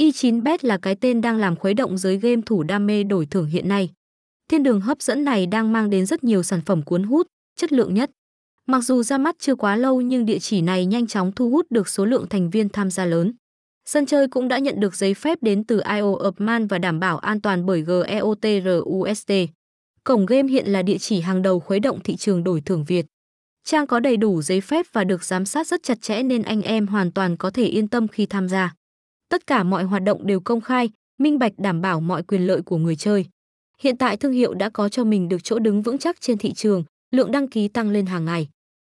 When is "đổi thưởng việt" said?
22.44-23.06